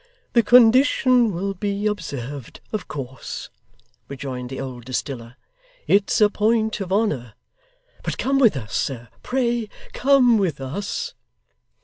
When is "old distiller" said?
4.59-5.35